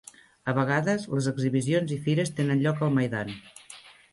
[0.53, 3.35] A vegades, les exhibicions i fires tenen lloc al maidan.